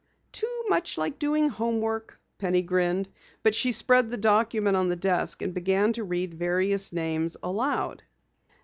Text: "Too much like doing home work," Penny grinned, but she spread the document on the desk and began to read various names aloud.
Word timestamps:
"Too 0.31 0.63
much 0.67 0.97
like 0.97 1.19
doing 1.19 1.49
home 1.49 1.79
work," 1.79 2.19
Penny 2.39 2.63
grinned, 2.63 3.07
but 3.43 3.53
she 3.53 3.71
spread 3.71 4.09
the 4.09 4.17
document 4.17 4.75
on 4.75 4.87
the 4.87 4.95
desk 4.95 5.43
and 5.43 5.53
began 5.53 5.93
to 5.93 6.03
read 6.03 6.33
various 6.33 6.91
names 6.91 7.37
aloud. 7.43 8.01